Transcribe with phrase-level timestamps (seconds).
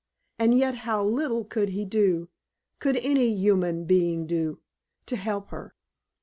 [0.39, 2.31] And yet how little could he do
[2.79, 4.59] could any human being do
[5.05, 5.75] to help her!